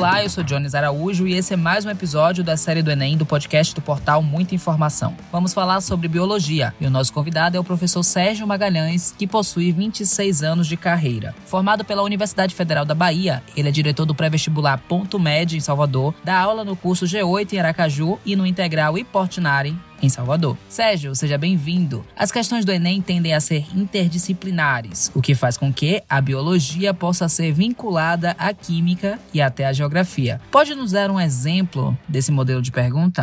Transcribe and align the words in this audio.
Olá, 0.00 0.24
eu 0.24 0.30
sou 0.30 0.42
Jones 0.42 0.74
Araújo 0.74 1.26
e 1.26 1.34
esse 1.34 1.52
é 1.52 1.56
mais 1.58 1.84
um 1.84 1.90
episódio 1.90 2.42
da 2.42 2.56
série 2.56 2.82
do 2.82 2.90
Enem 2.90 3.18
do 3.18 3.26
podcast 3.26 3.74
do 3.74 3.82
portal 3.82 4.22
Muita 4.22 4.54
Informação. 4.54 5.14
Vamos 5.30 5.52
falar 5.52 5.82
sobre 5.82 6.08
biologia 6.08 6.72
e 6.80 6.86
o 6.86 6.90
nosso 6.90 7.12
convidado 7.12 7.58
é 7.58 7.60
o 7.60 7.64
professor 7.64 8.02
Sérgio 8.02 8.46
Magalhães, 8.46 9.14
que 9.18 9.26
possui 9.26 9.70
26 9.72 10.42
anos 10.42 10.66
de 10.66 10.74
carreira. 10.74 11.34
Formado 11.44 11.84
pela 11.84 12.02
Universidade 12.02 12.54
Federal 12.54 12.86
da 12.86 12.94
Bahia, 12.94 13.42
ele 13.54 13.68
é 13.68 13.70
diretor 13.70 14.06
do 14.06 14.14
pré-vestibular 14.14 14.78
Ponto 14.88 15.20
Médio 15.20 15.58
em 15.58 15.60
Salvador, 15.60 16.14
dá 16.24 16.38
aula 16.38 16.64
no 16.64 16.74
curso 16.74 17.04
G8 17.04 17.52
em 17.52 17.58
Aracaju 17.58 18.18
e 18.24 18.34
no 18.34 18.46
Integral 18.46 18.96
Iportinari 18.96 19.76
em 20.02 20.08
Salvador. 20.08 20.56
Sérgio, 20.68 21.14
seja 21.14 21.36
bem-vindo. 21.36 22.04
As 22.16 22.32
questões 22.32 22.64
do 22.64 22.72
Enem 22.72 23.00
tendem 23.00 23.34
a 23.34 23.40
ser 23.40 23.64
interdisciplinares, 23.74 25.10
o 25.14 25.20
que 25.20 25.34
faz 25.34 25.56
com 25.56 25.72
que 25.72 26.02
a 26.08 26.20
biologia 26.20 26.92
possa 26.92 27.28
ser 27.28 27.52
vinculada 27.52 28.34
à 28.38 28.52
química 28.52 29.18
e 29.32 29.40
até 29.40 29.66
à 29.66 29.72
geografia. 29.72 30.40
Pode 30.50 30.74
nos 30.74 30.92
dar 30.92 31.10
um 31.10 31.20
exemplo 31.20 31.96
desse 32.08 32.32
modelo 32.32 32.62
de 32.62 32.72
pergunta? 32.72 33.22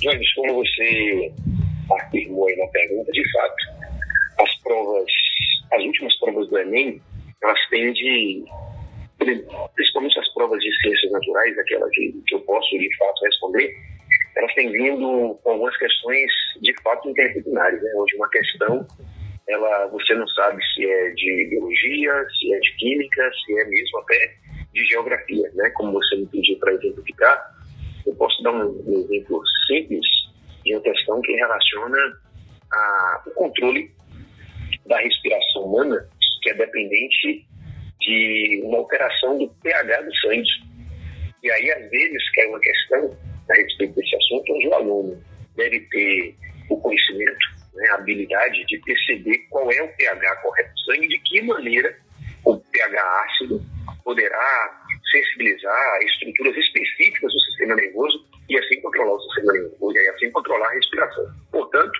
Jones, 0.00 0.32
como 0.34 0.54
você 0.54 1.32
afirmou 2.00 2.46
aí 2.46 2.56
na 2.56 2.66
pergunta, 2.68 3.10
de 3.10 3.32
fato, 3.32 3.78
as 4.40 4.54
provas, 4.62 5.10
as 5.72 5.82
últimas 5.82 6.18
provas 6.18 6.48
do 6.48 6.58
Enem, 6.58 7.00
elas 7.42 7.58
têm 7.70 7.92
de 7.92 8.44
principalmente 9.18 10.18
as 10.18 10.32
provas 10.32 10.60
de 10.60 10.80
ciências 10.80 11.12
naturais, 11.12 11.58
aquelas 11.58 11.90
que, 11.90 12.12
que 12.26 12.34
eu 12.34 12.40
posso 12.40 12.78
de 12.78 12.96
fato 12.96 13.24
responder, 13.24 13.74
elas 14.36 14.54
têm 14.54 14.70
vindo 14.70 15.38
com 15.42 15.50
algumas 15.50 15.76
questões 15.76 16.30
de 16.60 16.74
fato 16.82 17.08
interdisciplinares, 17.08 17.82
né? 17.82 17.90
onde 17.96 18.16
uma 18.16 18.28
questão 18.30 18.86
ela 19.48 19.86
você 19.88 20.14
não 20.14 20.28
sabe 20.28 20.62
se 20.74 20.84
é 20.84 21.10
de 21.10 21.46
biologia, 21.50 22.12
se 22.38 22.54
é 22.54 22.58
de 22.60 22.72
química, 22.76 23.30
se 23.32 23.58
é 23.58 23.64
mesmo 23.64 23.98
até 24.00 24.34
de 24.74 24.84
geografia, 24.84 25.50
né? 25.54 25.70
Como 25.70 25.92
você 25.92 26.16
me 26.16 26.26
pediu 26.26 26.58
para 26.58 26.74
exemplificar, 26.74 27.54
eu 28.06 28.14
posso 28.14 28.42
dar 28.42 28.52
um, 28.52 28.68
um, 28.86 29.00
exemplo 29.00 29.42
simples 29.66 30.06
de 30.64 30.74
uma 30.74 30.82
questão 30.82 31.20
que 31.22 31.32
relaciona 31.32 31.98
a, 32.70 33.22
o 33.26 33.30
controle 33.30 33.90
da 34.86 34.98
respiração 34.98 35.64
humana, 35.64 36.06
que 36.42 36.50
é 36.50 36.54
dependente 36.54 37.47
de 38.08 38.62
uma 38.64 38.78
alteração 38.78 39.38
do 39.38 39.48
pH 39.62 40.00
do 40.00 40.16
sangue. 40.16 40.48
E 41.42 41.50
aí, 41.50 41.70
às 41.72 41.90
vezes, 41.90 42.30
cai 42.32 42.46
uma 42.46 42.60
questão 42.60 43.16
a 43.50 43.54
respeito 43.54 43.94
desse 43.94 44.16
assunto, 44.16 44.52
onde 44.54 44.68
o 44.68 44.74
aluno 44.74 45.24
deve 45.56 45.80
ter 45.90 46.34
o 46.70 46.80
conhecimento, 46.80 47.38
né, 47.74 47.88
a 47.90 47.94
habilidade 47.94 48.64
de 48.66 48.78
perceber 48.78 49.38
qual 49.50 49.70
é 49.70 49.82
o 49.82 49.96
pH 49.96 50.36
correto 50.36 50.72
do 50.72 50.80
sangue, 50.80 51.08
de 51.08 51.18
que 51.20 51.42
maneira 51.42 51.96
o 52.44 52.56
pH 52.56 53.24
ácido 53.24 53.60
poderá 54.04 54.88
sensibilizar 55.10 56.00
estruturas 56.02 56.56
específicas 56.56 57.32
do 57.32 57.40
sistema 57.40 57.74
nervoso 57.76 58.26
e 58.48 58.58
assim 58.58 58.80
controlar 58.80 59.14
o 59.14 59.20
sistema 59.20 59.52
nervoso 59.52 59.96
e 59.96 60.08
assim 60.08 60.30
controlar 60.30 60.68
a 60.68 60.74
respiração. 60.74 61.26
Portanto, 61.50 61.98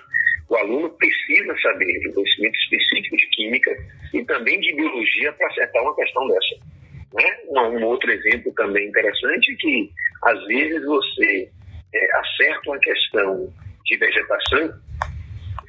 o 0.49 0.57
aluno 0.57 0.91
precisa 0.91 1.55
saber 1.61 2.01
de 2.01 2.13
conhecimento 2.13 2.57
específico 2.57 3.17
de 3.17 3.27
química 3.29 3.71
e 4.15 4.25
também 4.25 4.59
de 4.61 4.75
biologia 4.75 5.33
para 5.33 5.47
acertar 5.49 5.83
uma 5.83 5.95
questão 5.95 6.27
dessa. 6.27 6.79
Né? 7.15 7.39
Um 7.49 7.85
outro 7.85 8.11
exemplo 8.11 8.53
também 8.55 8.89
interessante 8.89 9.53
é 9.53 9.57
que, 9.57 9.91
às 10.25 10.47
vezes, 10.47 10.85
você 10.85 11.51
é, 11.95 12.19
acerta 12.19 12.71
uma 12.71 12.79
questão 12.79 13.53
de 13.85 13.97
vegetação 13.97 14.75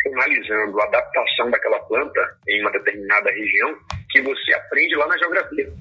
analisando 0.05 0.79
a 0.79 0.85
adaptação 0.85 1.51
daquela 1.51 1.79
planta 1.81 2.37
em 2.47 2.61
uma 2.61 2.71
determinada 2.71 3.29
região 3.31 3.77
que 4.09 4.21
você 4.21 4.53
aprende 4.53 4.95
lá 4.95 5.07
na 5.07 5.17
geografia. 5.17 5.71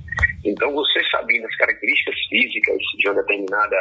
Então, 0.44 0.72
você 0.72 1.00
sabendo 1.10 1.46
as 1.46 1.56
características 1.56 2.14
físicas 2.28 2.78
de 2.98 3.08
uma 3.08 3.22
determinada 3.22 3.76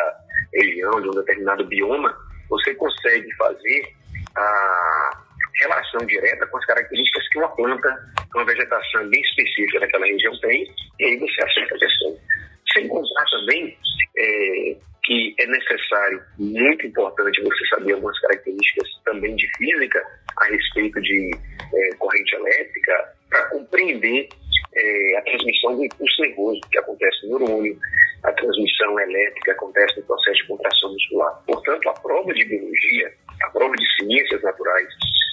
região, 0.53 1.01
de 1.01 1.09
um 1.09 1.13
determinado 1.13 1.65
bioma, 1.65 2.15
você 2.49 2.73
consegue 2.75 3.33
fazer 3.35 3.93
a 4.37 5.23
relação 5.59 6.05
direta 6.05 6.45
com 6.47 6.57
as 6.57 6.65
características 6.65 7.27
que 7.29 7.39
uma 7.39 7.49
planta, 7.55 7.89
uma 8.35 8.45
vegetação 8.45 9.09
bem 9.09 9.21
específica 9.21 9.79
daquela 9.79 10.05
região 10.05 10.37
tem, 10.39 10.71
e 10.99 11.05
aí 11.05 11.17
você 11.17 11.43
acerta 11.43 11.75
a 11.75 11.79
questão. 11.79 12.17
Sem 12.73 12.87
contar 12.87 13.25
também 13.31 13.77
é, 14.17 14.77
que 15.03 15.35
é 15.39 15.47
necessário, 15.47 16.21
muito 16.37 16.85
importante, 16.85 17.41
você 17.41 17.65
saber 17.67 17.93
algumas 17.93 18.19
características 18.19 18.89
também 19.05 19.35
de 19.35 19.47
física 19.57 20.05
a 20.37 20.45
respeito 20.45 21.01
de 21.01 21.31
é, 21.73 21.95
corrente 21.95 22.35
elétrica, 22.35 23.13
para 23.29 23.49
compreender 23.49 24.27
é, 24.75 25.17
a 25.17 25.21
transmissão 25.23 25.75
do 25.75 25.85
impulso 25.85 26.21
nervoso 26.21 26.59
que 26.71 26.77
acontece 26.77 27.25
no 27.27 27.39
neurônio, 27.39 27.77
a 28.23 28.31
transmissão 28.33 28.99
elétrica 28.99 29.51
acontece 29.53 29.99
no 29.99 30.05
processo 30.05 30.37
de 30.37 30.47
contração 30.47 30.91
muscular. 30.91 31.43
Portanto, 31.45 31.89
a 31.89 31.93
prova 31.93 32.33
de 32.33 32.45
biologia, 32.45 33.13
a 33.43 33.49
prova 33.49 33.75
de 33.75 33.85
ciências 33.95 34.41
naturais 34.41 34.87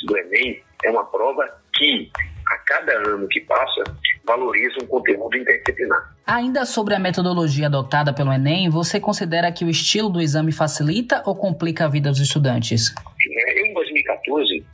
do 0.05 0.17
Enem 0.19 0.63
é 0.85 0.91
uma 0.91 1.05
prova 1.05 1.49
que, 1.75 2.11
a 2.47 2.59
cada 2.59 2.93
ano 3.09 3.27
que 3.29 3.41
passa, 3.41 3.85
valoriza 4.25 4.77
um 4.83 4.87
conteúdo 4.87 5.37
interdisciplinar. 5.37 6.15
Ainda 6.27 6.65
sobre 6.65 6.95
a 6.95 6.99
metodologia 6.99 7.67
adotada 7.67 8.13
pelo 8.13 8.33
Enem, 8.33 8.69
você 8.69 9.01
considera 9.01 9.51
que 9.53 9.65
o 9.65 9.71
estilo 9.71 10.09
do 10.09 10.21
exame 10.21 10.53
facilita 10.53 11.23
ou 11.27 11.35
complica 11.35 11.85
a 11.85 11.89
vida 11.89 12.11
dos 12.11 12.21
estudantes? 12.21 12.95
É, 13.27 13.67
em 13.67 13.75
2014, 13.75 14.65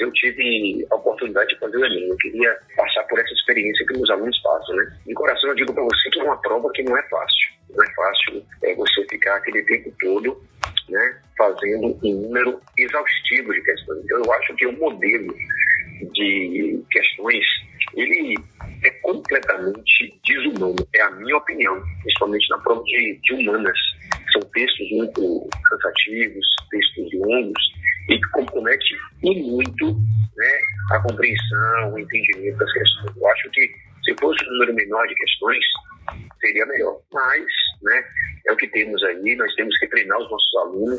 eu 0.00 0.12
tive 0.12 0.86
a 0.90 0.94
oportunidade 0.96 1.50
de 1.50 1.58
fazer 1.58 1.76
o 1.76 1.84
Enem. 1.84 2.08
Eu 2.08 2.16
queria 2.16 2.58
passar 2.76 3.02
por 3.04 3.18
essa 3.18 3.32
experiência 3.32 3.86
que 3.86 3.94
meus 3.94 4.10
alunos 4.10 4.38
passam, 4.42 4.74
né? 4.76 4.96
De 5.06 5.14
coração, 5.14 5.50
eu 5.50 5.56
digo 5.56 5.72
para 5.72 5.82
você 5.82 6.10
que 6.10 6.20
é 6.20 6.24
uma 6.24 6.40
prova 6.40 6.70
que 6.72 6.82
não 6.82 6.96
é 6.96 7.02
fácil. 7.08 7.50
Não 7.70 7.84
é 7.84 7.94
fácil 7.94 8.46
é 8.62 8.74
você 8.74 9.06
ficar 9.08 9.36
aquele 9.36 9.62
tempo 9.62 9.92
todo 10.00 10.50
né, 10.90 11.20
fazendo 11.36 11.98
um 12.02 12.20
número 12.22 12.60
exaustivo 12.76 13.52
de 13.52 13.62
questões. 13.62 14.08
Eu 14.08 14.32
acho 14.32 14.54
que 14.56 14.66
o 14.66 14.78
modelo 14.78 15.34
de 16.12 16.84
questões, 16.90 17.44
ele 17.94 18.34
é 18.82 18.90
completamente 19.02 20.20
desumano, 20.26 20.76
é 20.94 21.02
a 21.02 21.10
minha 21.12 21.36
opinião, 21.36 21.82
principalmente 22.02 22.48
na 22.50 22.58
prova 22.58 22.82
de, 22.84 23.20
de 23.22 23.34
humanas. 23.34 23.78
São 24.32 24.42
textos 24.52 24.90
muito 24.92 25.48
cansativos, 25.68 26.46
textos 26.70 27.08
longos, 27.14 27.62
e 28.08 28.18
que 28.18 28.28
compromete 28.30 28.96
muito 29.22 29.94
né, 30.36 30.60
a 30.92 31.00
compreensão, 31.00 31.94
o 31.94 31.98
entendimento 31.98 32.58
das 32.58 32.72
questões. 32.72 33.16
Eu 33.16 33.28
acho 33.28 33.50
que 33.50 33.70
se 34.04 34.14
fosse 34.20 34.44
um 34.44 34.52
número 34.52 34.74
menor 34.74 35.06
de 35.06 35.14
questões, 35.14 35.64
seria 36.40 36.66
melhor. 36.66 36.98
Mas, 37.12 37.44
né, 37.82 38.04
é 38.46 38.52
o 38.52 38.56
que 38.56 38.68
temos 38.68 39.02
aí, 39.04 39.36
nós 39.36 39.54
temos 39.54 39.76
que 39.78 39.88
treinar 39.88 40.18
os 40.18 40.30
nossos 40.30 40.56
alunos 40.56 40.98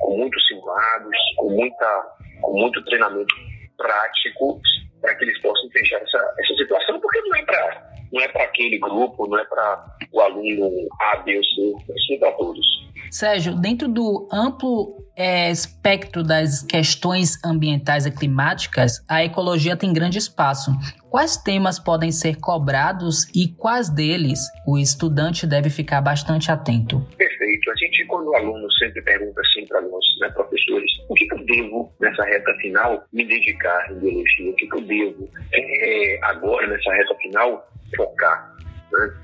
com 0.00 0.16
muitos 0.16 0.46
simulados, 0.46 1.16
com, 1.36 1.50
muita, 1.50 2.16
com 2.40 2.52
muito 2.58 2.84
treinamento 2.84 3.34
prático, 3.76 4.60
para 5.00 5.14
que 5.16 5.24
eles 5.24 5.40
possam 5.40 5.68
fechar 5.70 6.00
essa, 6.00 6.34
essa 6.38 6.54
situação, 6.54 7.00
porque 7.00 7.20
não 7.20 7.36
é 7.36 7.42
para 7.44 7.92
não 8.12 8.20
é 8.20 8.28
para 8.28 8.44
aquele 8.44 8.78
grupo, 8.78 9.26
não 9.26 9.38
é 9.38 9.44
para 9.44 9.96
o 10.12 10.20
aluno 10.20 10.70
A, 11.00 11.16
B 11.16 11.36
ou 11.36 11.44
C, 11.44 12.14
é 12.14 12.18
para 12.18 12.32
todos. 12.32 12.66
Sérgio, 13.12 13.54
dentro 13.54 13.88
do 13.88 14.26
amplo 14.32 14.96
é, 15.14 15.50
espectro 15.50 16.22
das 16.22 16.62
questões 16.62 17.38
ambientais 17.44 18.06
e 18.06 18.10
climáticas, 18.10 19.04
a 19.06 19.22
ecologia 19.22 19.76
tem 19.76 19.92
grande 19.92 20.16
espaço. 20.16 20.70
Quais 21.10 21.36
temas 21.36 21.78
podem 21.78 22.10
ser 22.10 22.36
cobrados 22.36 23.28
e 23.36 23.48
quais 23.48 23.90
deles 23.90 24.40
o 24.66 24.78
estudante 24.78 25.46
deve 25.46 25.68
ficar 25.68 26.00
bastante 26.00 26.50
atento? 26.50 27.06
Perfeito. 27.18 27.70
A 27.70 27.76
gente, 27.76 28.06
quando 28.06 28.28
o 28.28 28.34
aluno 28.34 28.72
sempre 28.72 29.02
pergunta 29.02 29.42
assim 29.42 29.66
para 29.66 29.82
nós, 29.82 30.04
né, 30.18 30.30
professores, 30.30 30.90
o 31.06 31.14
que, 31.14 31.28
eu 31.30 31.44
devo, 31.44 31.92
nessa 32.00 32.24
reta 32.24 32.50
final, 32.62 33.04
me 33.12 33.26
dedicar 33.26 33.92
em 33.92 33.98
biologia? 33.98 34.50
O 34.50 34.54
que, 34.54 34.68
eu 34.72 34.80
devo, 34.80 35.28
é, 35.52 36.18
agora, 36.22 36.66
nessa 36.66 36.90
reta 36.94 37.14
final, 37.16 37.68
focar? 37.94 38.56
Né? 38.92 39.14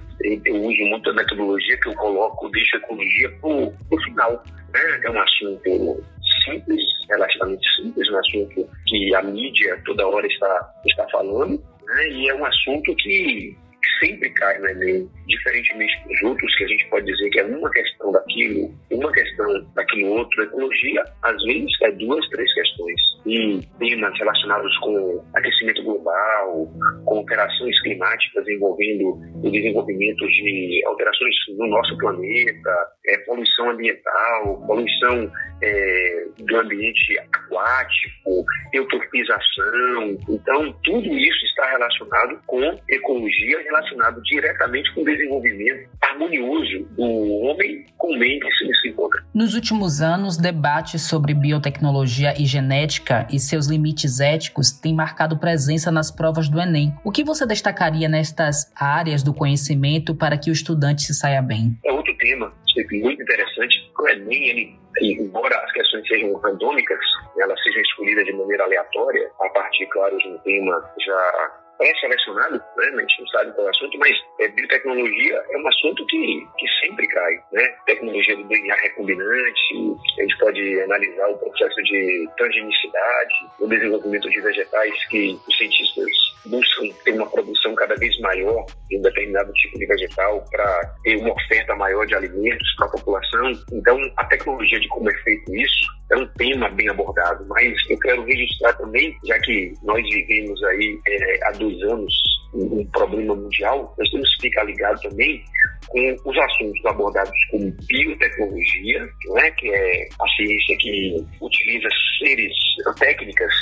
Eu 0.47 0.56
uso 0.56 0.82
muito 0.87 1.11
a 1.11 1.15
metodologia 1.15 1.79
que 1.81 1.88
eu 1.88 1.94
coloco, 1.94 2.50
deixo 2.50 2.76
a 2.76 2.79
ecologia 2.81 3.31
para 3.41 3.50
o 3.50 4.03
final. 4.05 4.44
Né? 4.73 5.00
É 5.05 5.11
um 5.11 5.20
assunto 5.20 6.05
simples, 6.44 6.82
relativamente 7.09 7.67
simples, 7.76 8.11
um 8.11 8.19
assunto 8.19 8.69
que 8.87 9.15
a 9.15 9.23
mídia 9.23 9.81
toda 9.85 10.06
hora 10.06 10.26
está, 10.26 10.75
está 10.87 11.09
falando, 11.11 11.62
né? 11.87 12.09
e 12.09 12.29
é 12.29 12.35
um 12.35 12.44
assunto 12.44 12.94
que 12.97 13.56
sempre 14.00 14.31
cai 14.31 14.59
no 14.59 14.69
Enem. 14.69 15.11
Diferentemente 15.29 15.95
dos 16.09 16.23
outros, 16.23 16.57
que 16.57 16.65
a 16.65 16.69
gente 16.69 16.89
pode 16.89 17.07
dizer 17.07 17.31
que 17.31 17.41
é 17.41 17.45
uma 17.45 17.71
questão 17.71 18.11
daquilo, 18.11 18.75
uma 18.91 19.13
questão 19.13 19.67
daquilo 19.75 20.09
outro, 20.09 20.43
ecologia, 20.43 21.05
às 21.23 21.43
vezes 21.45 21.71
é 21.83 21.93
duas, 21.93 22.29
três 22.31 22.53
questões. 22.55 23.01
E 23.27 23.61
temas 23.79 24.19
relacionados 24.19 24.79
com 24.79 25.25
aquecimento 25.35 25.83
global, 25.83 26.67
com 27.05 27.19
alterações 27.19 27.79
climáticas 27.83 28.49
envolvendo 28.49 29.19
o 29.45 29.51
desenvolvimento 29.51 30.27
de 30.27 30.83
alterações 30.87 31.35
no 31.59 31.67
nosso 31.67 31.97
planeta, 31.99 32.89
é, 33.07 33.19
poluição 33.19 33.71
ambiental, 33.71 34.65
poluição 34.67 35.31
é, 35.63 36.25
do 36.39 36.57
ambiente 36.57 37.19
aquático, 37.19 38.45
eutrofização. 38.73 40.19
Então, 40.29 40.73
tudo 40.85 41.07
isso 41.07 41.45
está 41.47 41.71
relacionado 41.71 42.41
com 42.47 42.63
ecologia, 42.89 43.63
relacionado 43.63 44.23
diretamente 44.23 44.93
com 44.95 45.03
o 45.03 45.05
desenvolvimento 45.19 45.88
harmonioso 46.00 46.85
do 46.97 47.03
homem 47.03 47.85
com 47.97 48.12
o 48.12 48.19
meio 48.19 48.41
que 48.41 48.50
se, 48.53 48.88
encontra. 48.88 49.23
Nos 49.35 49.55
últimos 49.55 50.00
anos, 50.00 50.37
debates 50.37 51.03
sobre 51.03 51.35
biotecnologia 51.35 52.35
e 52.41 52.47
genética 52.47 53.26
e 53.31 53.38
seus 53.38 53.67
limites 53.67 54.20
éticos 54.20 54.70
têm 54.70 54.94
marcado 54.94 55.38
presença 55.38 55.91
nas 55.91 56.11
provas 56.11 56.49
do 56.49 56.61
Enem. 56.61 56.93
O 57.05 57.11
que 57.11 57.25
você 57.25 57.47
destacaria 57.47 58.09
nestas 58.09 58.73
áreas 58.75 59.23
do 59.23 59.35
conhecimento 59.35 60.15
para 60.15 60.38
que 60.38 60.50
o 60.50 60.53
estudante 60.53 61.03
se 61.03 61.15
saia 61.15 61.43
bem? 61.43 61.76
É 61.85 61.93
outro 61.93 62.17
tema 62.19 62.53
muito 62.93 63.23
interessante. 63.23 63.93
O 63.99 64.09
Enem, 64.09 64.49
ele 64.49 64.79
embora 65.00 65.56
as 65.64 65.73
questões 65.73 66.06
sejam 66.09 66.35
randômicas, 66.37 66.99
elas 67.38 67.61
sejam 67.62 67.82
escolhidas 67.82 68.25
de 68.25 68.32
maneira 68.32 68.64
aleatória, 68.64 69.31
a 69.41 69.49
partir, 69.50 69.87
claro, 69.87 70.17
de 70.19 70.29
um 70.29 70.38
tema 70.38 70.93
já 71.05 71.61
pré-selecionado, 71.79 72.59
né? 72.77 72.87
a 72.87 73.01
gente 73.01 73.21
não 73.21 73.29
sabe 73.29 73.53
qual 73.53 73.67
é 73.67 73.69
o 73.69 73.71
assunto, 73.71 73.99
mas 73.99 74.17
é, 74.41 74.49
biotecnologia 74.49 75.43
é 75.51 75.57
um 75.57 75.69
assunto 75.69 76.05
que, 76.07 76.47
que 76.59 76.67
sempre 76.81 77.07
cai. 77.07 77.35
Né? 77.53 77.67
Tecnologia 77.87 78.37
do 78.37 78.45
DNA 78.45 78.75
recombinante, 78.75 79.97
a 80.19 80.23
gente 80.23 80.39
pode 80.39 80.81
analisar 80.83 81.29
o 81.29 81.39
processo 81.39 81.83
de 81.85 82.29
transgenicidade, 82.37 83.35
o 83.61 83.69
desenvolvimento 83.69 84.29
de 84.29 84.41
vegetais 84.41 85.09
que 85.09 85.39
os 85.49 85.57
cientistas 85.57 86.11
buscam 86.47 86.89
ter 87.05 87.13
uma 87.13 87.31
produção 87.31 87.75
cada 87.75 87.95
vez 87.97 88.19
maior 88.21 88.67
de 88.89 88.99
um 88.99 89.03
determinado 89.03 89.53
tipo 89.53 89.79
de 89.79 89.87
vegetal 89.87 90.45
para 90.51 90.95
ter 91.03 91.17
uma 91.17 91.33
oferta 91.33 91.75
maior 91.77 92.07
de 92.07 92.15
alimentos 92.15 92.75
para 92.77 92.87
a 92.87 92.91
população. 92.91 93.53
Então, 93.73 94.01
a 94.17 94.25
tecnologia 94.25 94.81
de 94.81 94.89
como 94.89 95.11
é 95.11 95.15
feito 95.23 95.55
isso 95.55 95.98
é 96.11 96.17
um 96.17 96.27
tema 96.39 96.69
bem 96.71 96.89
abordado, 96.89 97.47
mas 97.49 97.77
eu 97.91 97.99
quero 97.99 98.25
registrar 98.25 98.73
também, 98.75 99.15
já 99.25 99.39
que 99.41 99.75
nós 99.83 100.03
vivemos 100.09 100.63
aí 100.65 100.99
é, 101.07 101.47
há 101.47 101.53
dois 101.53 101.81
anos 101.83 102.15
um, 102.55 102.85
problema 102.87 103.35
mundial, 103.35 103.95
nós 103.99 104.11
temos 104.11 104.35
que 104.37 104.49
ficar 104.49 104.65
ligado 104.65 105.01
também 105.03 105.45
com 105.89 106.17
os 106.25 106.39
assuntos 106.39 106.87
abordados 106.87 107.33
como 107.51 107.75
biotecnologia, 107.87 109.07
né, 109.35 109.51
que 109.53 109.71
é 109.71 110.09
a 110.21 110.29
ciência 110.37 110.77
que 110.79 111.27
utiliza 111.41 111.89
seres 112.19 112.55
técnicas 112.99 113.53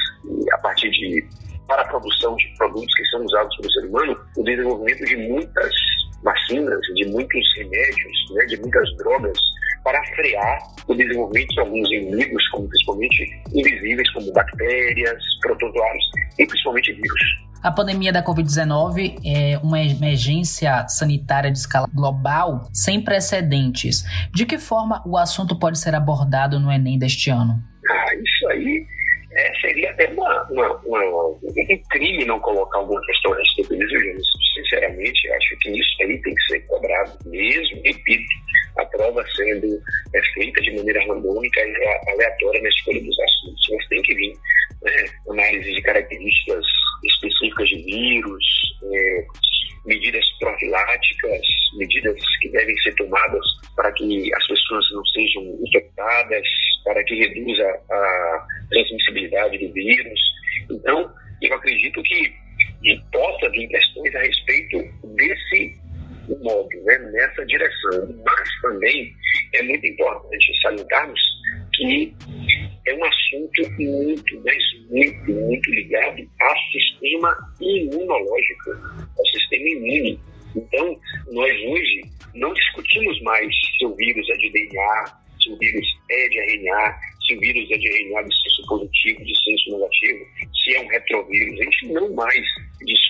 a 0.53 0.59
partir 0.59 0.91
de 0.91 1.27
para 1.67 1.83
a 1.83 1.89
produção 1.89 2.37
de 2.37 2.47
produtos 2.57 2.95
que 2.95 3.05
são 3.07 3.25
usados 3.25 3.57
pelo 3.57 3.73
ser 3.73 3.89
humano, 3.89 4.17
o 4.37 4.45
desenvolvimento 4.45 5.05
de 5.05 5.17
muitas 5.17 5.75
vacinas, 6.23 6.81
de 6.95 7.07
muitos 7.07 7.55
remédios, 7.57 8.35
né, 8.35 8.45
de 8.47 8.61
muitas 8.61 8.97
drogas 8.99 9.37
para 9.87 10.03
frear 10.17 10.59
o 10.89 10.95
desenvolvimento 10.97 11.55
de 11.55 11.61
alguns 11.61 11.89
inimigos, 11.93 12.49
como 12.49 12.69
principalmente 12.69 13.41
invisíveis, 13.55 14.11
como 14.11 14.33
bactérias, 14.33 15.23
protozoários 15.41 16.05
e 16.41 16.45
principalmente 16.45 16.93
vírus. 16.93 17.47
A 17.63 17.71
pandemia 17.71 18.13
da 18.13 18.21
Covid-19 18.21 19.21
é 19.25 19.59
uma 19.59 19.81
emergência 19.81 20.89
sanitária 20.89 21.53
de 21.53 21.59
escala 21.59 21.87
global 21.95 22.69
sem 22.73 23.01
precedentes. 23.01 24.05
De 24.35 24.45
que 24.45 24.59
forma 24.59 25.01
o 25.07 25.17
assunto 25.17 25.57
pode 25.57 25.79
ser 25.79 25.95
abordado 25.95 26.59
no 26.59 26.71
Enem 26.71 26.99
deste 26.99 27.31
ano? 27.31 27.55
Ah, 27.89 28.15
isso 28.17 28.49
aí 28.49 28.85
é, 29.37 29.53
seria 29.61 29.91
até 29.91 30.09
uma, 30.09 30.49
uma, 30.51 30.77
uma, 30.79 31.27
um 31.29 31.83
crime 31.91 32.25
não 32.25 32.41
colocar 32.41 32.79
alguma 32.79 33.01
questão 33.03 33.33
a 33.33 33.37
respeito 33.37 33.77
disso. 33.77 34.33
Sinceramente, 34.57 35.31
acho 35.31 35.57
que 35.61 35.71
isso 35.71 36.03
aí 36.03 36.21
tem 36.23 36.35
que 36.35 36.43
ser 36.49 36.61
cobrado 36.67 37.19
mesmo, 37.27 37.81
repito 37.85 38.46
a 38.77 38.85
prova 38.87 39.25
sendo 39.35 39.81
é, 40.15 40.23
feita 40.35 40.61
de 40.63 40.77
maneira 40.77 41.01
randômica 41.07 41.61
e 41.61 42.11
aleatória 42.11 42.63
na 42.63 42.69
escolha 42.69 43.03
dos 43.03 43.21
assuntos. 43.21 43.69
Mas 43.71 43.89
tem 43.89 44.03
que 44.03 44.15
vir 44.15 44.33
né, 44.83 45.07
análise 45.31 45.73
de 45.73 45.83
características 45.83 46.65
específicas 47.05 47.69
de 47.69 47.83
vírus, 47.83 48.45
é, 48.93 49.27
medidas 49.87 50.25
profiláticas, 50.39 51.41
medidas 51.79 52.21
que 52.41 52.49
devem 52.51 52.77
ser 52.79 52.95
tomadas 52.97 53.45
para 53.75 53.93
que 53.93 54.35
as 54.35 54.47
pessoas 54.47 54.85
não 54.93 55.05
sejam 55.07 55.43
infectadas, 55.65 56.47
para 56.85 57.03
que 57.05 57.15
reduza 57.15 57.81
a 57.91 58.47
transmissibilidade 58.71 59.59
do 59.59 59.73
vírus. 59.73 60.21
Então, 60.71 61.11
eu 61.43 61.55
acredito 61.55 62.03
que 62.03 62.47
possa 63.13 63.51
vir 63.51 63.69
questões 63.69 64.15
a 64.15 64.21
respeito 64.21 64.79
desse 65.17 65.86
modo, 66.43 66.69
né, 66.85 66.99
nessa 66.99 67.45
direção. 67.47 68.23
Mas 68.25 68.61
também 68.63 69.13
é 69.55 69.63
muito 69.63 69.87
importante 69.87 70.61
salientarmos 70.63 71.21
que 71.75 72.15
é 72.87 72.95
um 72.95 73.05
assunto 73.05 73.71
muito, 73.79 74.43
mas 74.45 74.63
muito, 74.91 75.33
muito 75.33 75.71
ligado 75.71 76.23
ao 76.41 76.57
sistema 76.73 77.37
imunológico, 77.61 78.71
ao 79.19 79.27
sistema 79.27 79.69
imune. 79.69 80.21
Então, 80.57 80.97
nós 81.33 81.53
hoje 81.53 82.01
não 82.35 82.53
discutimos 82.55 83.21
mais 83.23 83.53
se 83.77 83.85
o 83.85 83.95
vírus 83.95 84.29
é 84.31 84.37
de 84.37 84.51
DNA, 84.51 85.05
se 85.43 85.51
o 85.51 85.59
vírus 85.59 85.87
é 86.11 86.29
de 86.29 86.39
RNA, 86.39 86.99
se 87.27 87.35
o 87.35 87.41
vírus 87.41 87.71
é 87.71 87.77
de 87.77 87.89
RNA 87.89 88.23
de 88.23 88.43
senso 88.43 88.67
positivo, 88.69 89.25
de 89.25 89.45
senso 89.45 89.79
negativo, 89.79 90.27
se 90.63 90.77
é 90.77 90.81
um 90.81 90.89
retrovírus. 90.89 91.61
A 91.61 91.65
gente 91.65 91.87
não 91.93 92.15
mais 92.15 92.47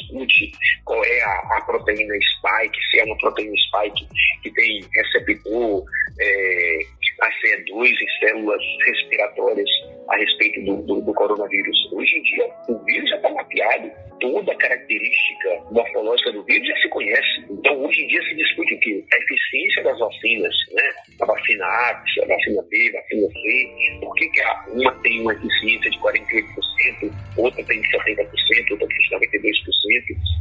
discute 0.06 0.53
qual 0.85 1.05
é 1.05 1.23
a, 1.23 1.56
a 1.56 1.61
proteína 1.62 2.14
spike, 2.14 2.79
se 2.91 3.00
é 3.00 3.05
uma 3.05 3.17
proteína 3.19 3.55
spike 3.56 4.06
que 4.43 4.50
tem 4.53 4.85
receptor 4.94 5.85
é, 6.20 6.79
ACE2 7.23 7.88
em 7.88 8.26
células 8.26 8.62
respiratórias 8.85 9.69
a 10.08 10.17
respeito 10.17 10.64
do, 10.64 10.82
do, 10.82 11.00
do 11.00 11.14
coronavírus. 11.14 11.76
Hoje 11.93 12.17
em 12.17 12.23
dia, 12.23 12.49
o 12.69 12.85
vírus 12.85 13.08
já 13.11 13.17
está 13.17 13.31
mapeado, 13.31 13.91
toda 14.20 14.53
a 14.53 14.56
característica 14.56 15.49
morfológica 15.70 16.32
do 16.32 16.43
vírus 16.44 16.69
já 16.69 16.76
se 16.76 16.88
conhece. 16.88 17.44
Então, 17.50 17.85
hoje 17.85 18.02
em 18.02 18.09
dia 18.09 18.23
se 18.23 18.35
discute 18.35 18.75
o 18.75 18.81
quê? 18.81 19.05
A 19.12 19.17
eficiência 19.17 19.82
das 19.85 19.99
vacinas, 19.99 20.55
né? 20.73 20.91
A 21.20 21.26
vacina 21.26 21.64
A, 21.64 21.91
a 21.91 22.26
vacina 22.26 22.62
B, 22.70 22.88
a 22.88 23.00
vacina 23.00 23.29
C. 23.29 23.99
Por 24.00 24.14
que, 24.14 24.29
que 24.29 24.43
uma 24.73 24.93
tem 25.02 25.20
uma 25.20 25.32
eficiência 25.32 25.91
de 25.91 25.99
48%, 25.99 27.12
outra 27.37 27.64
tem 27.64 27.82
70%, 27.82 28.70
outra 28.70 28.88
tem 28.88 29.19
92%? 29.31 29.65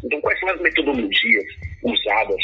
Então, 0.04 0.22
quais 0.22 0.40
são 0.40 0.50
as 0.50 0.62
metodologias 0.62 1.46
usadas 1.84 2.42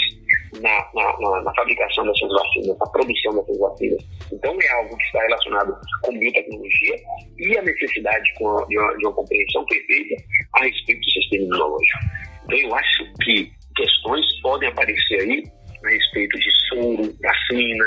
na, 0.62 0.90
na, 0.94 1.20
na, 1.20 1.42
na 1.44 1.56
fabricação 1.56 2.06
dessas 2.06 2.30
vacinas, 2.30 2.78
na 2.78 2.86
produção 2.88 3.36
dessas 3.36 3.60
vacinas? 3.60 4.04
Então, 4.32 4.58
é 4.62 4.70
algo 4.74 4.98
que 4.98 5.04
está 5.04 5.22
relacionado 5.22 5.78
com 6.04 6.18
biotecnologia 6.18 6.96
e 7.38 7.58
a 7.58 7.62
necessidade 7.62 8.24
de, 8.24 8.44
uma, 8.44 8.66
de 8.68 9.06
uma 9.06 9.14
compreensão 9.14 9.66
perfeita 9.66 10.24
a 10.56 10.64
respeito 10.64 11.00
do 11.00 11.12
sistema 11.12 11.44
imunológico. 11.44 12.00
Então, 12.46 12.58
eu 12.60 12.76
acho 12.76 13.14
que 13.24 13.52
questões 13.76 14.42
podem 14.42 14.70
aparecer 14.70 15.22
aí 15.22 15.44
respeito 16.12 16.38
de 16.38 16.52
soro, 16.68 17.18
vacina, 17.22 17.86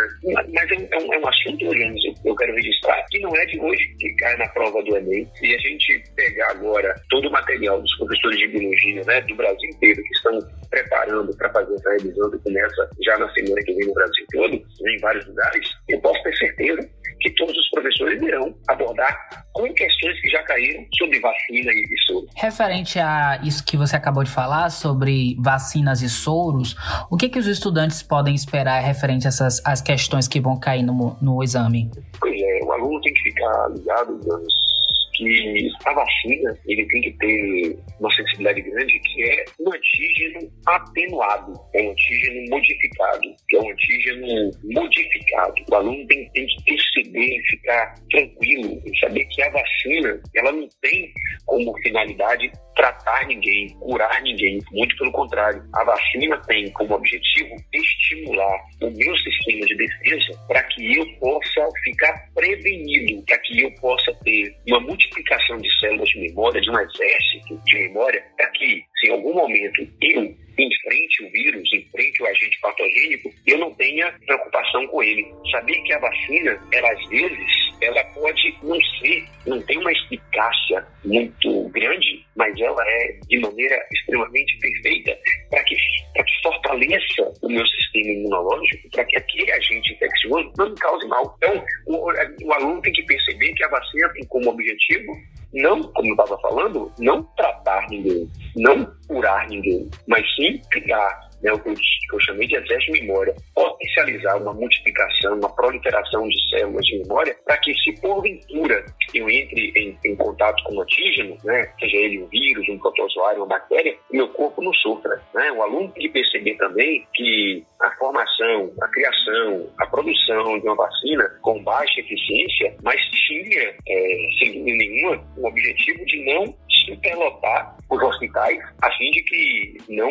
mas 0.52 0.71
é 0.71 0.75
um, 0.75 0.88
é 0.90 1.19
um 1.19 1.26
é 1.26 1.28
assunto, 1.28 1.69
Jones, 1.71 2.02
eu 2.25 2.35
quero 2.35 2.54
registrar, 2.54 3.04
que 3.11 3.21
não 3.21 3.35
é 3.37 3.47
de 3.47 3.61
hoje 3.61 3.95
que 3.99 4.14
cai 4.16 4.37
na 4.37 4.49
prova 4.49 4.83
do 4.83 4.97
Enem. 4.97 5.28
E 5.43 5.54
a 5.54 5.59
gente 5.59 6.02
pegar 6.16 6.50
agora 6.50 6.95
todo 7.11 7.28
o 7.28 7.33
material 7.33 7.81
dos 7.81 7.97
professores 7.97 8.38
de 8.38 8.49
biologia 8.49 9.04
né, 9.04 9.21
do 9.23 9.35
Brasil 9.37 9.71
inteiro 9.71 10.02
que 10.02 10.14
estão 10.14 10.38
preparando 10.71 11.37
para 11.37 11.52
fazer 11.52 11.75
essa 11.75 11.90
revisão 11.90 12.31
que 12.31 12.38
começa 12.38 12.90
já 13.04 13.19
na 13.19 13.31
semana 13.33 13.62
que 13.64 13.75
vem 13.75 13.87
no 13.87 13.95
Brasil 13.95 14.26
todo, 14.33 14.54
em 14.54 14.99
vários 15.00 15.26
lugares, 15.26 15.71
eu 15.88 16.00
posso 16.00 16.23
ter 16.23 16.37
certeza 16.37 16.88
que 17.25 17.31
todos 17.31 17.57
os 17.57 17.71
professores 17.71 18.21
irão 18.21 18.54
abordar 18.69 19.45
com 19.54 19.73
questões 19.73 20.21
que 20.21 20.28
já 20.28 20.43
caíram 20.43 20.85
sobre 20.99 21.19
vacina 21.21 21.73
e 21.73 21.99
soro. 22.07 22.26
Referente 22.37 22.99
a 22.99 23.40
isso 23.43 23.64
que 23.64 23.78
você 23.78 23.97
acabou 23.97 24.23
de 24.23 24.31
falar 24.31 24.69
sobre 24.69 25.35
vacinas 25.40 26.02
e 26.02 26.11
soros, 26.11 26.76
o 27.11 27.16
que, 27.16 27.31
que 27.31 27.38
os 27.38 27.47
estudantes 27.47 28.02
podem 28.02 28.35
esperar 28.35 28.83
referente 28.83 29.26
a 29.26 29.28
essas 29.28 29.62
as 29.64 29.81
questões 29.81 30.28
que 30.28 30.38
vão 30.38 30.61
cair 30.61 30.83
no, 30.83 31.16
no 31.23 31.43
exame? 31.43 31.90
Pois 32.21 32.38
é, 32.38 32.61
o 32.62 32.73
aluno 32.73 33.00
tem 33.00 33.14
que 33.14 33.23
ficar 33.23 33.69
ligado, 33.71 34.19
digamos, 34.21 34.74
que 35.14 35.71
a 35.85 35.92
vacina 35.92 36.59
ele 36.66 36.87
tem 36.87 37.02
que 37.02 37.12
ter 37.18 37.78
uma 38.00 38.11
sensibilidade 38.12 38.62
grande 38.62 39.00
que 39.00 39.23
é 39.23 39.44
um 39.61 39.73
antígeno 39.73 40.52
atenuado, 40.66 41.52
é 41.75 41.83
um 41.83 41.90
antígeno 41.90 42.50
modificado, 42.50 43.21
que 43.49 43.56
é 43.56 43.61
um 43.61 43.71
antígeno 43.71 44.50
modificado. 44.64 45.54
O 45.71 45.75
aluno 45.75 46.06
tem, 46.06 46.28
tem 46.30 46.47
que 46.47 46.64
perceber 46.64 47.38
e 47.38 47.42
ficar 47.50 47.94
tranquilo 48.11 48.83
e 48.85 48.99
saber 48.99 49.25
que 49.26 49.42
a 49.42 49.50
vacina 49.50 50.21
ela 50.37 50.52
não 50.52 50.68
tem 50.83 51.12
como 51.46 51.76
finalidade 51.82 52.50
tratar 52.74 53.26
ninguém, 53.26 53.68
curar 53.78 54.20
ninguém. 54.22 54.58
Muito 54.72 54.96
pelo 54.96 55.12
contrário, 55.12 55.62
a 55.74 55.84
vacina 55.84 56.40
tem 56.46 56.70
como 56.72 56.94
objetivo 56.94 57.54
estimular 57.72 58.58
o 58.82 58.90
meu 58.90 59.16
sistema 59.18 59.66
de 59.66 59.76
defesa 59.76 60.38
para 60.48 60.62
que 60.64 60.96
eu 60.96 61.06
possa 61.18 61.68
ficar 61.84 62.12
prevenido, 62.34 63.22
para 63.26 63.38
que 63.38 63.62
eu 63.62 63.70
possa 63.76 64.12
ter 64.24 64.54
uma 64.68 64.80
multiplicação 64.80 65.56
de 65.58 65.78
células 65.78 66.08
de 66.08 66.20
memória, 66.20 66.60
de 66.60 66.70
um 66.70 66.80
exército 66.80 67.60
de 67.64 67.78
memória, 67.78 68.24
para 68.36 68.50
que, 68.50 68.82
se 69.00 69.08
em 69.08 69.12
algum 69.12 69.34
momento 69.34 69.86
eu 70.02 70.34
enfrente 70.58 71.24
o 71.24 71.30
vírus, 71.30 71.68
enfrente 71.72 72.22
o 72.22 72.26
agente 72.26 72.60
patogênico, 72.60 73.32
eu 73.46 73.58
não 73.58 73.74
tenha 73.74 74.12
preocupação 74.26 74.86
com 74.88 75.02
ele. 75.02 75.26
Saber 75.50 75.74
que 75.82 75.92
a 75.92 75.98
vacina, 75.98 76.60
ela 76.72 76.92
às 76.92 77.08
vezes, 77.08 77.63
ela 77.84 78.04
pode 78.14 78.58
não 78.62 78.78
ser, 78.98 79.24
não 79.46 79.60
tem 79.62 79.78
uma 79.78 79.92
eficácia 79.92 80.86
muito 81.04 81.68
grande, 81.70 82.24
mas 82.36 82.58
ela 82.60 82.82
é 82.86 83.18
de 83.28 83.38
maneira 83.40 83.76
extremamente 83.92 84.58
perfeita 84.58 85.18
para 85.50 85.62
que, 85.64 85.74
que 85.74 86.42
fortaleça 86.42 87.32
o 87.42 87.48
meu 87.48 87.66
sistema 87.66 88.12
imunológico, 88.12 88.90
para 88.90 89.04
que 89.04 89.16
aquele 89.16 89.52
agente 89.52 89.92
infeccioso 89.92 90.52
não 90.58 90.70
me 90.70 90.76
cause 90.76 91.06
mal. 91.08 91.36
Então, 91.38 91.64
o, 91.86 92.12
o 92.46 92.52
aluno 92.52 92.82
tem 92.82 92.92
que 92.92 93.02
perceber 93.04 93.52
que 93.52 93.64
a 93.64 93.68
vacina 93.68 94.12
tem 94.14 94.24
como 94.26 94.50
objetivo 94.50 95.12
não, 95.54 95.80
como 95.92 96.08
eu 96.08 96.12
estava 96.14 96.40
falando, 96.40 96.92
não 96.98 97.22
tratar 97.36 97.86
ninguém, 97.88 98.28
não 98.56 98.92
curar 99.06 99.48
ninguém, 99.48 99.88
mas 100.08 100.24
sim 100.34 100.60
criar 100.70 101.24
né, 101.44 101.52
o 101.52 101.58
que 101.60 101.68
eu, 101.68 101.74
que 101.74 102.14
eu 102.16 102.20
chamei 102.20 102.48
de 102.48 102.56
exército 102.56 102.92
de 102.92 103.02
memória, 103.02 103.34
potencializar 103.54 104.36
uma 104.38 104.54
multiplicação, 104.54 105.38
uma 105.38 105.54
proliferação 105.54 106.26
de 106.26 106.48
células 106.48 106.84
de 106.86 106.98
memória, 107.00 107.36
para 107.44 107.58
que 107.58 107.74
se 107.74 108.00
porventura 108.00 108.84
eu 109.14 109.30
entre 109.30 109.73
em, 109.76 109.99
em 110.04 110.16
contato 110.16 110.62
com 110.64 110.75
um 110.75 110.83
antígeno, 110.83 111.37
né, 111.44 111.71
seja 111.78 111.97
ele 111.97 112.23
um 112.23 112.26
vírus, 112.26 112.68
um 112.68 112.78
protozoário, 112.78 113.40
uma 113.40 113.47
bactéria, 113.47 113.97
meu 114.12 114.28
corpo 114.28 114.62
não 114.62 114.73
sofra. 114.75 115.21
Né? 115.35 115.52
O 115.52 115.62
aluno 115.62 115.90
tem 115.92 116.04
que 116.04 116.09
perceber 116.11 116.54
também 116.56 117.06
que 117.14 117.64
a 117.80 117.90
formação, 117.92 118.73
a 118.80 118.88
criação, 118.88 119.68
a 119.78 119.87
produção 119.87 120.59
de 120.59 120.66
uma 120.66 120.76
vacina 120.76 121.28
com 121.42 121.62
baixa 121.62 122.00
eficiência, 122.00 122.76
mas 122.83 123.00
tinha, 123.26 123.75
é, 123.88 124.28
sem 124.38 124.52
dúvida 124.52 124.76
nenhuma, 124.76 125.25
o 125.37 125.47
objetivo 125.47 126.04
de 126.06 126.25
não 126.25 126.54
superlotar 126.87 127.76
os 127.90 128.02
hospitais, 128.02 128.59
a 128.83 128.90
fim 128.92 129.11
de 129.11 129.23
que 129.23 129.76
não 129.88 130.09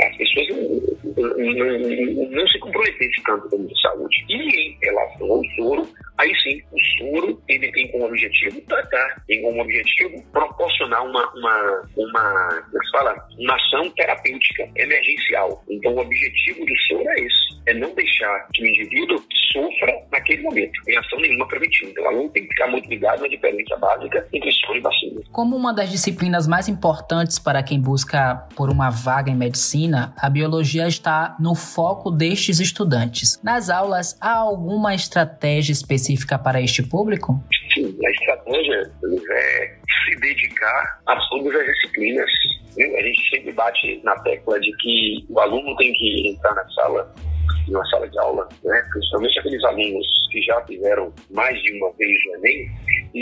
as 0.00 0.16
pessoas 0.16 0.48
não, 0.48 0.81
não, 1.22 2.30
não 2.30 2.48
se 2.48 2.58
comprometessem 2.58 3.22
tanto 3.24 3.48
com 3.48 3.56
a 3.56 3.80
saúde. 3.80 4.16
E 4.28 4.34
em 4.34 4.78
relação 4.82 5.30
ao 5.30 5.44
soro, 5.56 5.88
aí 6.18 6.34
sim, 6.42 6.62
o 6.72 6.80
soro 6.98 7.42
ele 7.48 7.70
tem 7.72 7.90
como 7.90 8.06
objetivo 8.06 8.60
tratar, 8.62 9.22
tem 9.26 9.42
como 9.42 9.60
objetivo 9.60 10.22
proporcionar 10.32 11.04
uma, 11.04 11.32
uma, 11.34 11.82
uma, 11.96 12.62
como 12.70 12.82
é 12.82 12.84
se 12.84 12.90
fala, 12.92 13.28
uma 13.38 13.56
ação 13.56 13.90
terapêutica 13.90 14.68
emergencial. 14.76 15.64
Então, 15.70 15.94
o 15.94 16.00
objetivo 16.00 16.64
do 16.64 16.76
soro 16.88 17.08
é 17.08 17.20
esse, 17.20 17.62
é 17.66 17.74
não 17.74 17.94
deixar 17.94 18.48
que 18.54 18.62
o 18.62 18.66
indivíduo 18.66 19.22
sofra 19.52 20.02
naquele 20.10 20.42
momento, 20.42 20.72
em 20.88 20.96
ação 20.96 21.20
nenhuma 21.20 21.46
preventiva. 21.46 21.90
Então, 21.90 22.04
o 22.04 22.08
aluno 22.08 22.28
tem 22.30 22.42
que 22.42 22.48
ficar 22.48 22.68
muito 22.68 22.88
ligado 22.88 23.22
na 23.22 23.28
diferença 23.28 23.76
básica 23.76 24.26
entre 24.32 24.52
soro 24.52 24.78
e 24.78 24.80
vacina. 24.80 25.20
Como 25.30 25.56
uma 25.56 25.72
das 25.72 25.90
disciplinas 25.90 26.46
mais 26.46 26.68
importantes 26.68 27.38
para 27.38 27.62
quem 27.62 27.80
busca 27.80 28.46
por 28.56 28.70
uma 28.70 28.90
vaga 28.90 29.30
em 29.30 29.36
medicina, 29.36 30.14
a 30.16 30.28
biologia 30.28 30.86
está 30.86 31.11
no 31.38 31.54
foco 31.54 32.10
destes 32.10 32.60
estudantes. 32.60 33.40
Nas 33.42 33.70
aulas, 33.70 34.16
há 34.20 34.34
alguma 34.34 34.94
estratégia 34.94 35.72
específica 35.72 36.38
para 36.38 36.60
este 36.60 36.82
público? 36.82 37.42
Sim, 37.74 37.96
a 38.04 38.10
estratégia 38.10 38.92
é 39.30 39.76
se 40.04 40.20
dedicar 40.20 41.00
a 41.06 41.16
todas 41.28 41.54
as 41.54 41.66
disciplinas. 41.66 42.30
A 42.78 43.02
gente 43.02 43.30
sempre 43.30 43.52
bate 43.52 44.00
na 44.04 44.14
tecla 44.20 44.58
de 44.60 44.72
que 44.76 45.26
o 45.28 45.40
aluno 45.40 45.76
tem 45.76 45.92
que 45.92 46.30
entrar 46.30 46.54
na 46.54 46.68
sala 46.70 47.12
em 47.68 47.74
uma 47.74 47.84
sala 47.86 48.08
de 48.08 48.18
aula, 48.18 48.48
né? 48.64 48.88
principalmente 48.92 49.38
aqueles 49.38 49.64
alunos 49.64 50.06
que 50.30 50.42
já 50.42 50.60
fizeram 50.66 51.12
mais 51.30 51.60
de 51.62 51.72
uma 51.78 51.92
vez 51.92 52.16
o 52.26 52.36
Enem, 52.36 52.70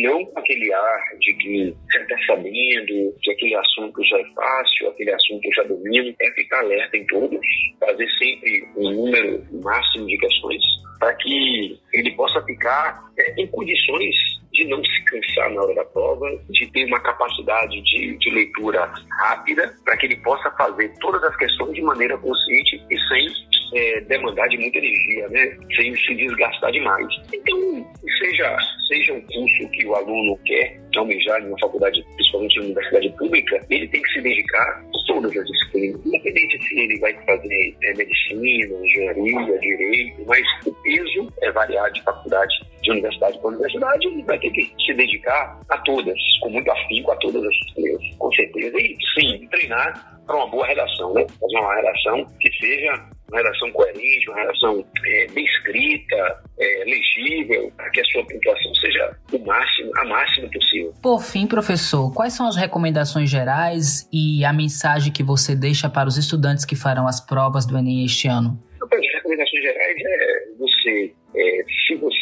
não 0.04 0.24
com 0.26 0.38
aquele 0.38 0.72
ar 0.72 1.00
de 1.18 1.34
que 1.34 1.76
você 1.90 1.98
está 1.98 2.16
sabendo, 2.26 3.14
que 3.22 3.30
aquele 3.32 3.54
assunto 3.56 4.04
já 4.04 4.18
é 4.18 4.24
fácil, 4.34 4.88
aquele 4.88 5.12
assunto 5.12 5.48
já 5.54 5.62
domino, 5.64 6.14
é 6.20 6.30
ficar 6.32 6.60
alerta 6.60 6.96
em 6.96 7.06
todos, 7.06 7.40
fazer 7.78 8.08
sempre 8.18 8.64
um 8.76 8.90
número 8.90 9.44
máximo 9.62 10.06
de 10.06 10.16
questões 10.18 10.62
para 10.98 11.14
que 11.14 11.78
ele 11.94 12.10
possa 12.12 12.42
ficar 12.44 13.02
é, 13.18 13.40
em 13.40 13.46
condições 13.48 14.14
de 14.60 14.68
não 14.68 14.82
se 14.84 15.04
cansar 15.04 15.50
na 15.54 15.62
hora 15.62 15.74
da 15.74 15.84
prova, 15.86 16.26
de 16.50 16.70
ter 16.72 16.84
uma 16.84 17.00
capacidade 17.00 17.80
de, 17.82 18.18
de 18.18 18.30
leitura 18.30 18.92
rápida, 19.18 19.74
para 19.84 19.96
que 19.96 20.06
ele 20.06 20.16
possa 20.16 20.50
fazer 20.52 20.92
todas 21.00 21.22
as 21.24 21.36
questões 21.36 21.74
de 21.74 21.82
maneira 21.82 22.16
consciente 22.18 22.82
e 22.90 22.98
sem 23.08 23.26
é, 23.74 24.00
demandar 24.02 24.48
de 24.48 24.58
muita 24.58 24.78
energia, 24.78 25.28
né? 25.28 25.56
Sem 25.76 25.94
se 25.96 26.14
desgastar 26.14 26.72
demais. 26.72 27.06
Então, 27.32 27.86
seja, 28.18 28.56
seja 28.88 29.14
um 29.14 29.20
curso 29.22 29.70
que 29.70 29.86
o 29.86 29.94
aluno 29.94 30.38
quer 30.44 30.78
almejar 30.96 31.40
em 31.40 31.46
uma 31.46 31.58
faculdade, 31.60 32.04
principalmente 32.16 32.56
em 32.56 32.60
uma 32.60 32.66
universidade 32.66 33.08
pública, 33.16 33.66
ele 33.70 33.88
tem 33.88 34.02
que 34.02 34.12
se 34.12 34.20
dedicar 34.20 34.84
a 34.84 35.06
todas 35.06 35.36
as 35.36 35.46
disciplinas, 35.46 36.04
independente 36.04 36.68
se 36.68 36.78
ele 36.78 36.98
vai 36.98 37.14
fazer 37.24 37.76
é, 37.82 37.94
medicina, 37.94 38.84
engenharia, 38.84 39.58
direito, 39.60 40.24
mas 40.26 40.42
o 40.66 40.72
peso 40.82 41.32
é 41.42 41.52
variado 41.52 41.94
de 41.94 42.02
faculdade 42.02 42.54
de 42.90 42.98
universidade 42.98 43.38
para 43.38 43.48
universidade, 43.48 44.06
ele 44.06 44.22
vai 44.22 44.38
ter 44.38 44.50
que 44.50 44.72
se 44.84 44.94
dedicar 44.94 45.60
a 45.68 45.78
todas, 45.78 46.18
com 46.40 46.50
muito 46.50 46.70
afinco 46.70 47.10
a 47.12 47.16
todas 47.16 47.42
as 47.42 47.50
disciplinas, 47.50 48.16
com 48.18 48.32
certeza. 48.32 48.76
E 48.78 48.96
sim, 49.14 49.48
treinar 49.48 50.20
para 50.26 50.36
uma 50.36 50.46
boa 50.48 50.66
redação, 50.66 51.14
né? 51.14 51.26
Fazer 51.40 51.56
uma 51.58 51.74
redação 51.74 52.26
que 52.40 52.52
seja 52.52 53.06
uma 53.30 53.38
redação 53.38 53.70
coerente, 53.72 54.28
uma 54.28 54.40
redação 54.40 54.84
é, 55.06 55.26
bem 55.32 55.44
escrita, 55.44 56.42
é, 56.58 56.84
legível, 56.84 57.72
para 57.76 57.88
que 57.90 58.00
a 58.00 58.04
sua 58.06 58.26
pontuação 58.26 58.74
seja 58.74 59.16
o 59.32 59.38
máximo, 59.38 59.92
a 59.98 60.04
máxima 60.04 60.48
possível. 60.50 60.92
Por 61.00 61.20
fim, 61.20 61.46
professor, 61.46 62.12
quais 62.12 62.32
são 62.32 62.48
as 62.48 62.56
recomendações 62.56 63.30
gerais 63.30 64.08
e 64.12 64.44
a 64.44 64.52
mensagem 64.52 65.12
que 65.12 65.22
você 65.22 65.54
deixa 65.54 65.88
para 65.88 66.08
os 66.08 66.16
estudantes 66.16 66.64
que 66.64 66.74
farão 66.74 67.06
as 67.06 67.20
provas 67.20 67.66
do 67.66 67.78
Enem 67.78 68.04
este 68.04 68.26
ano? 68.26 68.58
As 68.82 69.14
recomendações 69.14 69.62
gerais 69.62 69.96
é 69.96 70.39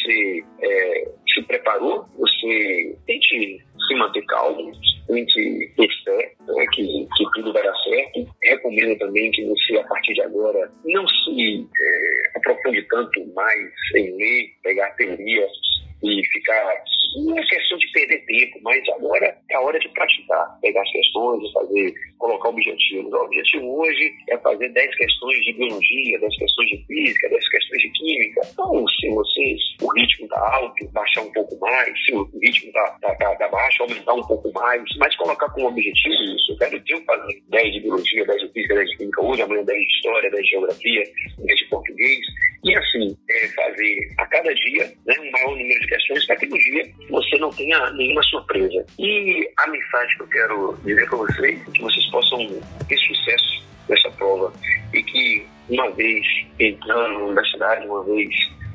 você 0.09 0.45
é, 0.63 1.09
se 1.35 1.43
preparou, 1.43 2.07
você 2.17 2.97
tente 3.07 3.59
se 3.87 3.95
manter 3.95 4.25
calmo, 4.27 4.73
tente 5.09 5.73
ter 5.77 5.89
fé 6.05 6.33
né, 6.47 6.67
que, 6.73 7.09
que 7.17 7.25
tudo 7.35 7.53
vai 7.53 7.63
dar 7.63 7.75
certo. 7.83 8.29
Recomendo 8.45 8.99
também 8.99 9.31
que 9.33 9.45
você, 9.45 9.77
a 9.79 9.85
partir 9.85 10.15
de 10.15 10.23
agora, 10.23 10.71
não 10.85 11.07
se 11.09 11.67
é, 11.81 12.39
aprofunde 12.39 12.83
tanto 12.89 13.27
mais 13.35 13.71
em 13.97 14.17
ler, 14.17 14.51
pegar 14.63 14.91
teorias 14.93 15.51
e 16.03 16.23
ficar. 16.29 16.85
Não 17.17 17.39
é 17.39 17.43
questão 17.43 17.79
de 17.79 17.91
perder 17.93 18.25
tempo, 18.27 18.59
mas 18.63 18.87
agora 18.91 19.37
é 19.51 19.55
a 19.55 19.61
hora 19.61 19.79
de 19.79 19.89
praticar, 19.89 20.59
pegar 20.61 20.83
as 20.83 20.93
questões, 20.93 21.53
fazer, 21.53 21.95
colocar 22.19 22.51
objetivos. 22.51 23.13
O 23.13 23.25
objetivo 23.25 23.81
hoje 23.81 24.13
é 24.29 24.39
fazer 24.39 24.69
10 24.69 24.95
questões 24.97 25.45
de 25.45 25.53
biologia, 25.55 26.21
10 26.21 26.39
questões 26.39 26.69
de 26.69 26.87
física, 26.87 27.29
10 27.31 27.49
questões 27.49 27.83
de 27.83 27.91
química. 27.93 28.41
Então, 28.53 28.89
se 28.89 29.09
vocês, 29.09 29.61
o 29.83 29.93
ritmo 29.95 30.27
está 30.27 30.57
alto, 30.57 30.89
baixar 30.93 31.23
um 31.23 31.33
pouco 31.33 31.59
mais, 31.59 32.05
se 32.05 32.15
o 32.15 32.25
ritmo 32.43 32.69
está 32.69 32.99
tá, 33.01 33.15
tá, 33.15 33.35
tá 33.37 33.49
baixo, 33.49 33.83
aumentar 33.83 34.15
um 34.15 34.27
pouco 34.27 34.53
mais, 34.53 34.83
mas 34.99 35.15
colocar 35.17 35.49
como 35.51 35.69
objetivo 35.69 36.15
isso. 36.15 36.53
Eu 36.53 36.59
quero 36.59 36.81
ter 36.81 37.05
fazer 37.05 37.43
10 37.49 37.73
de 37.73 37.81
biologia, 37.81 38.27
10 38.27 38.41
de 38.41 38.49
física, 38.53 38.75
10 38.75 38.91
de 38.91 38.97
química 38.97 39.25
hoje, 39.25 39.43
amanhã 39.43 39.65
10 39.65 39.79
de 39.79 39.95
história, 39.95 40.31
10 40.31 40.45
de 40.45 40.51
geografia, 40.51 41.05
10 41.39 41.59
de 41.59 41.65
português. 41.67 42.19
E 42.65 42.77
assim, 42.77 43.17
é 43.31 43.49
fazer 43.49 44.15
a 44.19 44.27
cada 44.27 44.55
dia 44.55 44.93
né, 45.07 45.15
um 45.21 45.31
maior 45.31 45.51
número 45.51 45.81
de 45.81 45.87
questões 45.87 46.27
para 46.27 46.37
que 46.37 46.47
no 46.47 46.59
dia 46.59 46.91
você 47.11 47.39
não 47.39 47.51
tenha 47.51 47.91
nenhuma 47.93 48.23
surpresa. 48.25 48.85
E 48.99 49.49
a 49.59 49.67
mensagem 49.69 50.17
que 50.17 50.23
eu 50.23 50.29
quero 50.29 50.79
dizer 50.85 51.09
para 51.09 51.19
vocês 51.19 51.61
é 51.61 51.71
que 51.71 51.83
vocês 51.83 52.07
possam 52.11 52.39
ter 52.89 52.99
sucesso 52.99 53.65
nessa 53.89 54.11
prova 54.13 54.53
e 54.93 55.03
que 55.03 55.47
uma 55.71 55.91
vez 55.93 56.27
entrando 56.59 57.19
na 57.19 57.25
universidade, 57.27 57.87
uma 57.87 58.05
vez 58.05 58.35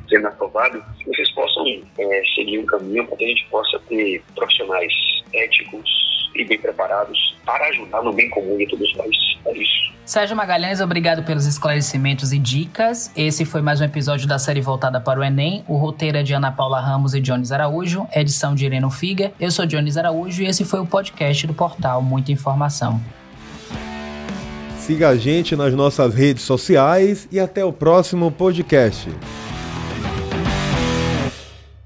sendo 0.10 0.28
aprovado, 0.28 0.84
vocês 1.06 1.32
possam 1.34 1.66
é, 1.98 2.24
seguir 2.36 2.60
um 2.60 2.66
caminho 2.66 3.06
para 3.08 3.18
que 3.18 3.26
a 3.26 3.28
gente 3.28 3.46
possa 3.50 3.80
ter 3.90 4.22
profissionais 4.36 4.94
éticos 5.34 6.13
e 6.36 6.46
bem 6.46 6.60
preparados 6.60 7.36
para 7.46 7.68
ajudar 7.70 8.02
no 8.04 8.14
bem 8.14 8.30
comum 8.30 8.58
de 8.58 8.68
todos 8.68 8.96
nós. 8.96 9.16
É 9.46 9.58
isso. 9.58 9.94
Sérgio 10.06 10.36
Magalhães, 10.36 10.82
obrigado 10.82 11.24
pelos 11.24 11.46
esclarecimentos 11.46 12.34
e 12.34 12.40
dicas. 12.40 13.10
Esse 13.16 13.46
foi 13.46 13.62
mais 13.62 13.80
um 13.80 13.86
episódio 13.86 14.28
da 14.28 14.38
série 14.38 14.60
voltada 14.60 15.00
para 15.00 15.20
o 15.20 15.24
Enem. 15.24 15.64
O 15.68 15.78
roteiro 15.78 16.18
é 16.18 16.24
de 16.24 16.34
Ana 16.34 16.52
Paula 16.52 16.82
Ramos 16.82 17.14
e 17.14 17.22
Jones 17.22 17.52
Araújo, 17.54 18.06
edição 18.14 18.54
de 18.54 18.66
Ireno 18.66 18.90
Figa. 18.90 19.32
Eu 19.40 19.50
sou 19.50 19.66
Jones 19.66 19.96
Araújo 19.96 20.44
e 20.44 20.46
esse 20.46 20.66
foi 20.66 20.82
o 20.82 20.86
podcast 20.86 21.48
do 21.48 21.54
portal 21.54 22.02
Muita 22.02 22.34
Informação. 22.34 23.00
Siga 24.78 25.10
a 25.10 25.16
gente 25.16 25.56
nas 25.56 25.74
nossas 25.74 26.14
redes 26.14 26.44
sociais 26.44 27.26
e 27.32 27.40
até 27.40 27.64
o 27.64 27.72
próximo 27.72 28.30
podcast. 28.30 29.10